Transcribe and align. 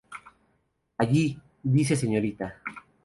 Allí, 0.97 1.39
dice 1.61 1.95
Sta. 1.95 2.57